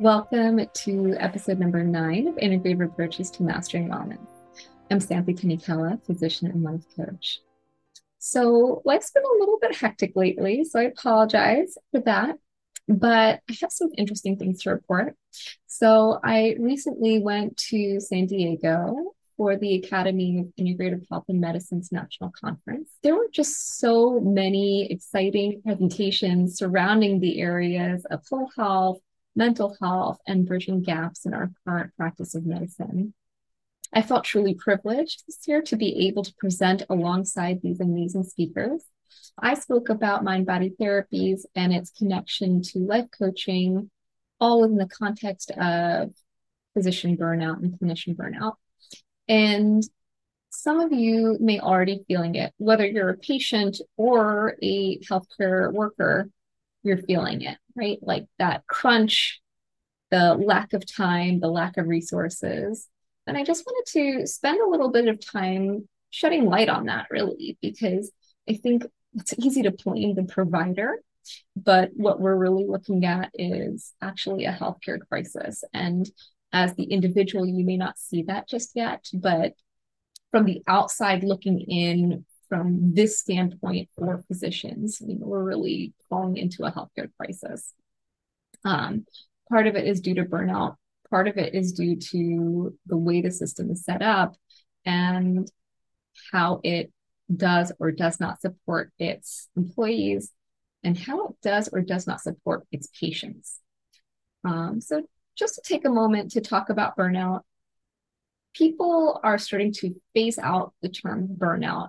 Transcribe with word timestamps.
Welcome 0.00 0.60
to 0.72 1.16
episode 1.20 1.60
number 1.60 1.84
nine 1.84 2.26
of 2.26 2.34
Integrative 2.34 2.84
Approaches 2.84 3.30
to 3.30 3.44
Mastering 3.44 3.88
Wellness. 3.88 4.18
I'm 4.90 4.98
Santhi 4.98 5.38
Tanikella, 5.38 6.04
physician 6.04 6.48
and 6.48 6.64
life 6.64 6.82
coach. 6.96 7.38
So, 8.18 8.82
life's 8.84 9.12
been 9.12 9.22
a 9.22 9.38
little 9.38 9.60
bit 9.60 9.76
hectic 9.76 10.16
lately, 10.16 10.64
so 10.64 10.80
I 10.80 10.84
apologize 10.84 11.78
for 11.92 12.00
that. 12.00 12.38
But 12.88 13.40
I 13.48 13.56
have 13.60 13.70
some 13.70 13.90
interesting 13.96 14.36
things 14.36 14.62
to 14.62 14.70
report. 14.70 15.14
So, 15.66 16.18
I 16.24 16.56
recently 16.58 17.20
went 17.20 17.56
to 17.68 18.00
San 18.00 18.26
Diego 18.26 18.96
for 19.36 19.56
the 19.56 19.76
Academy 19.76 20.40
of 20.40 20.46
Integrative 20.58 21.06
Health 21.08 21.26
and 21.28 21.40
Medicine's 21.40 21.92
National 21.92 22.32
Conference. 22.32 22.90
There 23.04 23.14
were 23.14 23.28
just 23.32 23.78
so 23.78 24.18
many 24.18 24.90
exciting 24.90 25.62
presentations 25.62 26.56
surrounding 26.56 27.20
the 27.20 27.40
areas 27.40 28.04
of 28.10 28.22
whole 28.28 28.50
health, 28.56 28.98
mental 29.36 29.76
health, 29.80 30.18
and 30.26 30.46
bridging 30.46 30.82
gaps 30.82 31.26
in 31.26 31.34
our 31.34 31.50
current 31.66 31.92
practice 31.96 32.34
of 32.34 32.46
medicine. 32.46 33.14
I 33.92 34.02
felt 34.02 34.24
truly 34.24 34.54
privileged 34.54 35.24
this 35.26 35.38
year 35.46 35.62
to 35.62 35.76
be 35.76 36.08
able 36.08 36.24
to 36.24 36.34
present 36.34 36.82
alongside 36.90 37.60
these 37.62 37.80
amazing 37.80 38.24
speakers. 38.24 38.82
I 39.38 39.54
spoke 39.54 39.88
about 39.88 40.24
mind 40.24 40.46
body 40.46 40.74
therapies 40.80 41.42
and 41.54 41.72
its 41.72 41.90
connection 41.90 42.62
to 42.62 42.78
life 42.80 43.06
coaching, 43.16 43.90
all 44.40 44.62
within 44.62 44.76
the 44.76 44.86
context 44.86 45.50
of 45.52 46.10
physician 46.74 47.16
burnout 47.16 47.62
and 47.62 47.78
clinician 47.78 48.16
burnout. 48.16 48.54
And 49.28 49.82
some 50.50 50.80
of 50.80 50.92
you 50.92 51.36
may 51.40 51.58
already 51.60 52.04
feeling 52.06 52.34
it, 52.36 52.52
whether 52.58 52.86
you're 52.86 53.10
a 53.10 53.16
patient 53.16 53.80
or 53.96 54.56
a 54.62 54.98
healthcare 54.98 55.72
worker, 55.72 56.30
you're 56.84 56.98
feeling 56.98 57.42
it, 57.42 57.58
right? 57.74 57.98
Like 58.02 58.26
that 58.38 58.66
crunch, 58.66 59.40
the 60.10 60.34
lack 60.34 60.72
of 60.72 60.86
time, 60.86 61.40
the 61.40 61.48
lack 61.48 61.76
of 61.76 61.88
resources. 61.88 62.88
And 63.26 63.36
I 63.36 63.44
just 63.44 63.64
wanted 63.66 63.90
to 63.92 64.26
spend 64.26 64.60
a 64.60 64.68
little 64.68 64.90
bit 64.90 65.08
of 65.08 65.24
time 65.24 65.88
shedding 66.10 66.46
light 66.46 66.68
on 66.68 66.86
that, 66.86 67.06
really, 67.10 67.58
because 67.60 68.12
I 68.48 68.54
think 68.54 68.84
it's 69.14 69.34
easy 69.38 69.62
to 69.62 69.70
blame 69.70 70.14
the 70.14 70.24
provider, 70.24 70.98
but 71.56 71.90
what 71.94 72.20
we're 72.20 72.36
really 72.36 72.66
looking 72.66 73.04
at 73.04 73.30
is 73.34 73.92
actually 74.02 74.44
a 74.44 74.52
healthcare 74.52 74.98
crisis. 75.08 75.64
And 75.72 76.08
as 76.52 76.74
the 76.74 76.84
individual, 76.84 77.46
you 77.46 77.64
may 77.64 77.76
not 77.76 77.98
see 77.98 78.22
that 78.24 78.48
just 78.48 78.72
yet, 78.74 79.06
but 79.12 79.54
from 80.30 80.44
the 80.44 80.62
outside 80.66 81.24
looking 81.24 81.60
in 81.60 82.24
from 82.54 82.94
this 82.94 83.18
standpoint 83.18 83.88
for 83.98 84.22
physicians, 84.28 85.00
you 85.00 85.18
know, 85.18 85.26
we're 85.26 85.42
really 85.42 85.92
falling 86.08 86.36
into 86.36 86.62
a 86.62 86.70
healthcare 86.70 87.10
crisis. 87.18 87.72
Um, 88.64 89.06
part 89.48 89.66
of 89.66 89.74
it 89.74 89.88
is 89.88 90.00
due 90.00 90.14
to 90.14 90.24
burnout. 90.24 90.76
Part 91.10 91.26
of 91.26 91.36
it 91.36 91.52
is 91.52 91.72
due 91.72 91.96
to 91.96 92.78
the 92.86 92.96
way 92.96 93.22
the 93.22 93.32
system 93.32 93.72
is 93.72 93.84
set 93.84 94.02
up 94.02 94.36
and 94.86 95.50
how 96.32 96.60
it 96.62 96.92
does 97.34 97.72
or 97.80 97.90
does 97.90 98.20
not 98.20 98.40
support 98.40 98.92
its 99.00 99.48
employees 99.56 100.30
and 100.84 100.96
how 100.96 101.26
it 101.26 101.34
does 101.42 101.68
or 101.72 101.80
does 101.80 102.06
not 102.06 102.20
support 102.20 102.68
its 102.70 102.88
patients. 103.00 103.58
Um, 104.44 104.80
so, 104.80 105.02
just 105.36 105.56
to 105.56 105.62
take 105.64 105.84
a 105.84 105.90
moment 105.90 106.30
to 106.32 106.40
talk 106.40 106.70
about 106.70 106.96
burnout, 106.96 107.40
people 108.54 109.18
are 109.24 109.38
starting 109.38 109.72
to 109.72 110.00
phase 110.14 110.38
out 110.38 110.72
the 110.82 110.88
term 110.88 111.26
burnout 111.36 111.88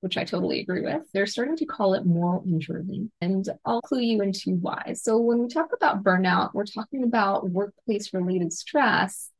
which 0.00 0.16
I 0.16 0.24
totally 0.24 0.60
agree 0.60 0.82
with. 0.82 1.02
They're 1.12 1.26
starting 1.26 1.56
to 1.56 1.66
call 1.66 1.94
it 1.94 2.06
moral 2.06 2.44
injury. 2.46 3.10
And 3.20 3.48
I'll 3.64 3.82
clue 3.82 4.00
you 4.00 4.22
into 4.22 4.52
why. 4.52 4.94
So, 4.94 5.18
when 5.18 5.38
we 5.38 5.48
talk 5.48 5.70
about 5.72 6.04
burnout, 6.04 6.54
we're 6.54 6.64
talking 6.64 7.02
about 7.04 7.50
workplace 7.50 8.12
related 8.12 8.52
stress 8.52 9.30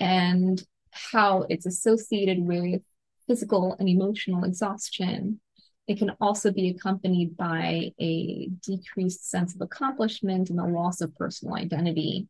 and 0.00 0.62
how 0.90 1.46
it's 1.48 1.66
associated 1.66 2.40
with 2.40 2.82
physical 3.26 3.76
and 3.78 3.88
emotional 3.88 4.44
exhaustion. 4.44 5.40
It 5.88 5.98
can 5.98 6.12
also 6.20 6.52
be 6.52 6.68
accompanied 6.70 7.36
by 7.36 7.92
a 8.00 8.48
decreased 8.64 9.28
sense 9.28 9.54
of 9.54 9.60
accomplishment 9.60 10.50
and 10.50 10.60
a 10.60 10.64
loss 10.64 11.00
of 11.00 11.14
personal 11.16 11.56
identity. 11.56 12.28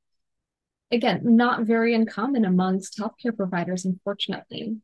Again, 0.90 1.20
not 1.24 1.62
very 1.62 1.94
uncommon 1.94 2.44
amongst 2.44 2.98
healthcare 2.98 3.36
providers, 3.36 3.84
unfortunately. 3.84 4.76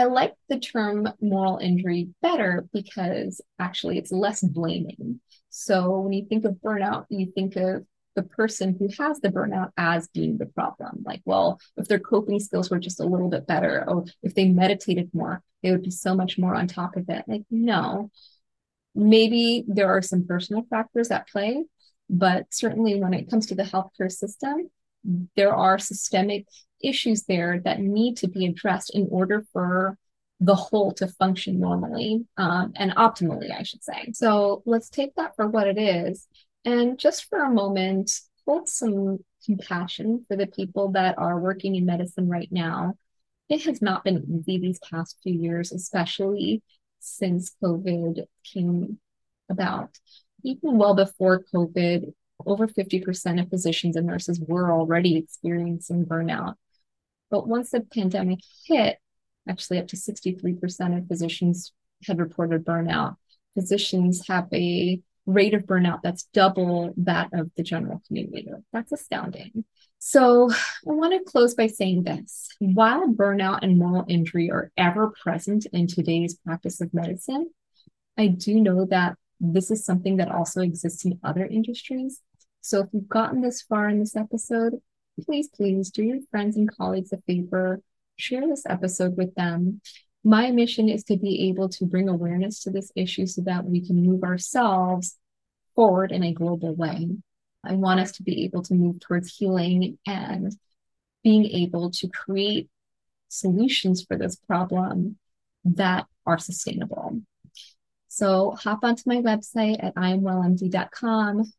I 0.00 0.04
like 0.04 0.34
the 0.48 0.58
term 0.58 1.06
moral 1.20 1.58
injury 1.58 2.08
better 2.22 2.66
because 2.72 3.42
actually 3.58 3.98
it's 3.98 4.10
less 4.10 4.42
blaming. 4.42 5.20
So 5.50 6.00
when 6.00 6.14
you 6.14 6.24
think 6.24 6.46
of 6.46 6.54
burnout, 6.54 7.04
you 7.10 7.30
think 7.34 7.56
of 7.56 7.84
the 8.16 8.22
person 8.22 8.74
who 8.78 8.88
has 8.98 9.20
the 9.20 9.28
burnout 9.28 9.72
as 9.76 10.08
being 10.08 10.38
the 10.38 10.46
problem. 10.46 11.02
Like, 11.04 11.20
well, 11.26 11.60
if 11.76 11.86
their 11.86 11.98
coping 11.98 12.40
skills 12.40 12.70
were 12.70 12.78
just 12.78 12.98
a 12.98 13.04
little 13.04 13.28
bit 13.28 13.46
better, 13.46 13.84
or 13.86 14.06
if 14.22 14.34
they 14.34 14.48
meditated 14.48 15.10
more, 15.12 15.42
they 15.62 15.70
would 15.70 15.82
be 15.82 15.90
so 15.90 16.14
much 16.14 16.38
more 16.38 16.54
on 16.54 16.66
top 16.66 16.96
of 16.96 17.10
it. 17.10 17.24
Like, 17.28 17.42
no, 17.50 18.10
maybe 18.94 19.64
there 19.68 19.94
are 19.94 20.00
some 20.00 20.26
personal 20.26 20.64
factors 20.70 21.10
at 21.10 21.28
play, 21.28 21.66
but 22.08 22.46
certainly 22.50 22.98
when 22.98 23.12
it 23.12 23.28
comes 23.28 23.48
to 23.48 23.54
the 23.54 23.64
healthcare 23.64 24.10
system, 24.10 24.70
there 25.36 25.54
are 25.54 25.78
systemic 25.78 26.46
issues 26.82 27.24
there 27.24 27.60
that 27.64 27.80
need 27.80 28.16
to 28.18 28.28
be 28.28 28.46
addressed 28.46 28.94
in 28.94 29.08
order 29.10 29.44
for 29.52 29.96
the 30.40 30.54
whole 30.54 30.92
to 30.92 31.06
function 31.06 31.60
normally 31.60 32.24
um, 32.38 32.72
and 32.76 32.92
optimally, 32.92 33.54
I 33.54 33.62
should 33.62 33.84
say. 33.84 34.12
So 34.14 34.62
let's 34.64 34.88
take 34.88 35.14
that 35.16 35.36
for 35.36 35.46
what 35.46 35.68
it 35.68 35.78
is. 35.78 36.26
And 36.64 36.98
just 36.98 37.28
for 37.28 37.42
a 37.42 37.50
moment, 37.50 38.10
hold 38.46 38.68
some 38.68 39.18
compassion 39.44 40.24
for 40.28 40.36
the 40.36 40.46
people 40.46 40.92
that 40.92 41.18
are 41.18 41.38
working 41.38 41.76
in 41.76 41.84
medicine 41.84 42.28
right 42.28 42.48
now. 42.50 42.94
It 43.48 43.64
has 43.64 43.82
not 43.82 44.04
been 44.04 44.24
easy 44.28 44.58
these 44.58 44.78
past 44.78 45.18
few 45.22 45.34
years, 45.34 45.72
especially 45.72 46.62
since 47.00 47.52
COVID 47.62 48.24
came 48.44 48.98
about. 49.48 49.98
Even 50.42 50.78
well 50.78 50.94
before 50.94 51.44
COVID, 51.52 52.12
over 52.46 52.66
50% 52.66 53.42
of 53.42 53.50
physicians 53.50 53.96
and 53.96 54.06
nurses 54.06 54.40
were 54.40 54.72
already 54.72 55.16
experiencing 55.16 56.06
burnout. 56.06 56.54
But 57.30 57.46
once 57.46 57.70
the 57.70 57.80
pandemic 57.80 58.40
hit, 58.66 58.98
actually 59.48 59.78
up 59.78 59.88
to 59.88 59.96
63% 59.96 60.98
of 60.98 61.08
physicians 61.08 61.72
had 62.06 62.18
reported 62.18 62.64
burnout. 62.64 63.16
Physicians 63.54 64.26
have 64.28 64.48
a 64.52 65.00
rate 65.26 65.54
of 65.54 65.64
burnout 65.64 66.00
that's 66.02 66.24
double 66.32 66.94
that 66.96 67.30
of 67.32 67.50
the 67.56 67.62
general 67.62 68.02
community. 68.06 68.48
That's 68.72 68.92
astounding. 68.92 69.64
So 69.98 70.50
I 70.50 70.56
want 70.84 71.12
to 71.12 71.30
close 71.30 71.54
by 71.54 71.66
saying 71.66 72.04
this. 72.04 72.48
While 72.58 73.08
burnout 73.08 73.58
and 73.62 73.78
moral 73.78 74.06
injury 74.08 74.50
are 74.50 74.72
ever 74.76 75.12
present 75.22 75.66
in 75.72 75.86
today's 75.86 76.36
practice 76.36 76.80
of 76.80 76.94
medicine, 76.94 77.50
I 78.16 78.28
do 78.28 78.60
know 78.60 78.86
that 78.86 79.16
this 79.40 79.70
is 79.70 79.84
something 79.84 80.16
that 80.16 80.30
also 80.30 80.62
exists 80.62 81.04
in 81.04 81.18
other 81.22 81.44
industries. 81.44 82.20
So 82.62 82.80
if 82.80 82.88
you've 82.92 83.08
gotten 83.08 83.40
this 83.40 83.62
far 83.62 83.88
in 83.88 83.98
this 83.98 84.16
episode, 84.16 84.74
please, 85.24 85.48
please 85.48 85.90
do 85.90 86.02
your 86.02 86.18
friends 86.30 86.56
and 86.56 86.70
colleagues 86.70 87.12
a 87.12 87.18
favor, 87.26 87.80
share 88.16 88.46
this 88.46 88.64
episode 88.66 89.16
with 89.16 89.34
them. 89.34 89.80
My 90.22 90.50
mission 90.50 90.88
is 90.88 91.04
to 91.04 91.16
be 91.16 91.48
able 91.48 91.68
to 91.70 91.86
bring 91.86 92.08
awareness 92.08 92.62
to 92.64 92.70
this 92.70 92.92
issue 92.94 93.26
so 93.26 93.42
that 93.42 93.64
we 93.64 93.86
can 93.86 94.04
move 94.04 94.22
ourselves 94.22 95.16
forward 95.74 96.12
in 96.12 96.22
a 96.22 96.32
global 96.32 96.74
way. 96.74 97.08
I 97.64 97.74
want 97.74 98.00
us 98.00 98.12
to 98.12 98.22
be 98.22 98.44
able 98.44 98.62
to 98.64 98.74
move 98.74 99.00
towards 99.00 99.34
healing 99.36 99.98
and 100.06 100.52
being 101.22 101.44
able 101.46 101.90
to 101.90 102.08
create 102.08 102.68
solutions 103.28 104.04
for 104.04 104.16
this 104.16 104.36
problem 104.36 105.18
that 105.64 106.06
are 106.26 106.38
sustainable. 106.38 107.20
So 108.08 108.52
hop 108.52 108.80
onto 108.82 109.02
my 109.06 109.16
website 109.16 109.82
at 109.82 109.94
iamwellmd.com 109.94 111.52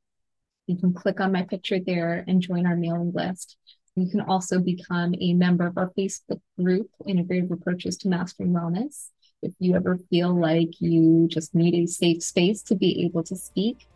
you 0.68 0.78
can 0.78 0.94
click 0.94 1.20
on 1.20 1.32
my 1.32 1.44
picture 1.44 1.80
there 1.80 2.24
and 2.28 2.42
join 2.42 2.66
our 2.66 2.76
mailing 2.76 3.12
list. 3.14 3.58
You 3.96 4.10
can 4.10 4.22
also 4.22 4.60
become 4.60 5.14
a 5.20 5.34
member 5.34 5.68
of 5.68 5.78
our 5.78 5.92
Facebook 5.98 6.40
group, 6.62 6.90
Integrative 7.08 7.52
Approaches 7.52 7.98
to 7.98 8.08
Mastering 8.08 8.54
Wellness. 8.54 9.10
If 9.42 9.54
you 9.60 9.76
ever 9.76 9.98
feel 10.10 10.34
like 10.34 10.80
you 10.80 11.28
just 11.28 11.54
need 11.54 11.76
a 11.76 11.88
safe 11.88 12.24
space 12.24 12.62
to 12.64 12.76
be 12.76 13.04
able 13.06 13.24
to 13.24 13.36
speak, 13.36 13.88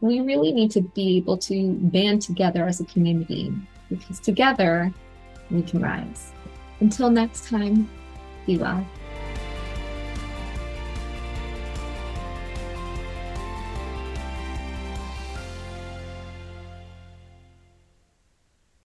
we 0.00 0.20
really 0.20 0.52
need 0.52 0.70
to 0.72 0.80
be 0.80 1.16
able 1.16 1.38
to 1.38 1.74
band 1.74 2.22
together 2.22 2.66
as 2.66 2.80
a 2.80 2.84
community 2.84 3.52
because 3.88 4.20
together 4.20 4.92
we 5.50 5.62
can 5.62 5.80
rise. 5.80 6.32
Until 6.80 7.10
next 7.10 7.48
time, 7.48 7.88
be 8.46 8.58
well. 8.58 8.86